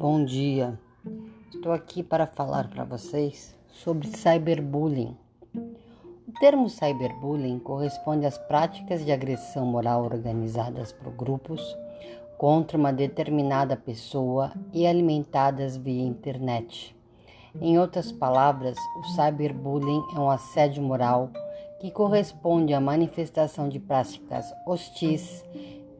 Bom 0.00 0.24
dia. 0.24 0.80
Estou 1.54 1.72
aqui 1.72 2.02
para 2.02 2.26
falar 2.26 2.70
para 2.70 2.84
vocês 2.84 3.54
sobre 3.68 4.08
cyberbullying. 4.08 5.14
O 5.54 6.32
termo 6.40 6.70
cyberbullying 6.70 7.58
corresponde 7.58 8.24
às 8.24 8.38
práticas 8.38 9.04
de 9.04 9.12
agressão 9.12 9.66
moral 9.66 10.02
organizadas 10.04 10.90
por 10.90 11.12
grupos 11.12 11.60
contra 12.38 12.78
uma 12.78 12.94
determinada 12.94 13.76
pessoa 13.76 14.52
e 14.72 14.86
alimentadas 14.86 15.76
via 15.76 16.02
internet. 16.02 16.96
Em 17.60 17.78
outras 17.78 18.10
palavras, 18.10 18.78
o 19.00 19.02
cyberbullying 19.08 20.02
é 20.16 20.18
um 20.18 20.30
assédio 20.30 20.82
moral 20.82 21.28
que 21.78 21.90
corresponde 21.90 22.72
à 22.72 22.80
manifestação 22.80 23.68
de 23.68 23.78
práticas 23.78 24.46
hostis 24.66 25.44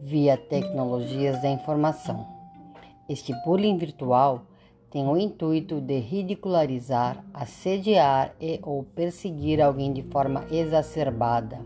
via 0.00 0.38
tecnologias 0.38 1.42
da 1.42 1.50
informação. 1.50 2.39
Este 3.10 3.34
bullying 3.44 3.76
virtual 3.76 4.42
tem 4.88 5.04
o 5.04 5.16
intuito 5.16 5.80
de 5.80 5.98
ridicularizar, 5.98 7.24
assediar 7.34 8.36
e 8.40 8.60
ou 8.62 8.84
perseguir 8.84 9.60
alguém 9.60 9.92
de 9.92 10.00
forma 10.04 10.46
exacerbada. 10.48 11.58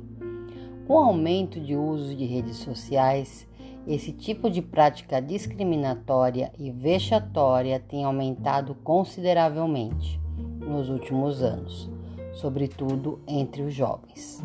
Com 0.86 0.94
o 0.94 0.98
aumento 0.98 1.60
de 1.60 1.76
uso 1.76 2.14
de 2.14 2.24
redes 2.24 2.56
sociais, 2.56 3.46
esse 3.86 4.10
tipo 4.10 4.48
de 4.48 4.62
prática 4.62 5.20
discriminatória 5.20 6.50
e 6.58 6.70
vexatória 6.70 7.78
tem 7.78 8.04
aumentado 8.04 8.74
consideravelmente 8.76 10.18
nos 10.60 10.88
últimos 10.88 11.42
anos, 11.42 11.90
sobretudo 12.32 13.20
entre 13.28 13.60
os 13.60 13.74
jovens. 13.74 14.42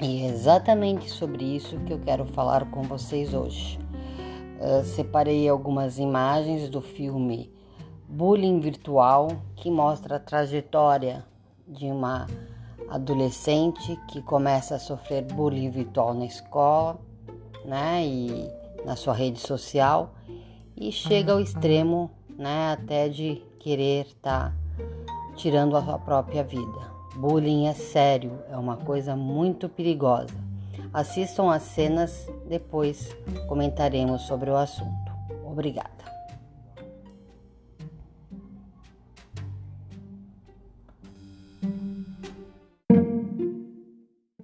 E 0.00 0.22
é 0.22 0.28
exatamente 0.28 1.10
sobre 1.10 1.44
isso 1.44 1.78
que 1.80 1.92
eu 1.92 1.98
quero 1.98 2.24
falar 2.24 2.70
com 2.70 2.84
vocês 2.84 3.34
hoje. 3.34 3.83
Uh, 4.64 4.82
separei 4.82 5.46
algumas 5.46 5.98
imagens 5.98 6.70
do 6.70 6.80
filme 6.80 7.52
Bullying 8.08 8.60
Virtual, 8.60 9.28
que 9.56 9.70
mostra 9.70 10.16
a 10.16 10.18
trajetória 10.18 11.22
de 11.68 11.84
uma 11.84 12.26
adolescente 12.88 13.94
que 14.08 14.22
começa 14.22 14.76
a 14.76 14.78
sofrer 14.78 15.22
bullying 15.22 15.68
virtual 15.68 16.14
na 16.14 16.24
escola, 16.24 16.98
né, 17.64 18.06
e 18.06 18.50
na 18.86 18.96
sua 18.96 19.12
rede 19.12 19.38
social 19.38 20.14
e 20.74 20.90
chega 20.90 21.32
ao 21.32 21.40
extremo, 21.40 22.10
né, 22.38 22.72
até 22.72 23.08
de 23.08 23.42
querer 23.58 24.06
estar 24.06 24.50
tá 24.50 24.54
tirando 25.36 25.76
a 25.76 25.82
sua 25.82 25.98
própria 25.98 26.42
vida. 26.42 26.94
Bullying 27.16 27.66
é 27.66 27.74
sério, 27.74 28.38
é 28.50 28.56
uma 28.56 28.78
coisa 28.78 29.14
muito 29.14 29.68
perigosa. 29.68 30.43
Assistam 30.94 31.50
as 31.50 31.64
cenas, 31.64 32.24
depois 32.48 33.08
comentaremos 33.48 34.22
sobre 34.28 34.48
o 34.48 34.56
assunto. 34.56 35.12
Obrigada. 35.44 35.90